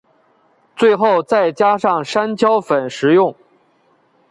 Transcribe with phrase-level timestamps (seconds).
[0.75, 3.35] 最后再加上山椒粉食用。